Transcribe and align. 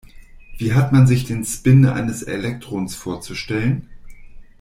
Wie 0.57 0.73
hat 0.73 0.91
man 0.93 1.05
sich 1.05 1.25
den 1.25 1.45
Spin 1.45 1.85
eines 1.85 2.23
Elektrons 2.23 2.95
vorzustellen? 2.95 3.87